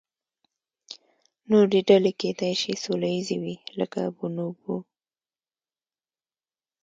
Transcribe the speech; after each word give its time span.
نورې 1.49 1.79
ډلې 1.89 2.11
کیدای 2.21 2.53
شي 2.61 2.73
سوله 2.83 3.07
ییزې 3.15 3.37
وي، 3.43 3.55
لکه 3.79 4.01
بونوبو. 4.17 4.75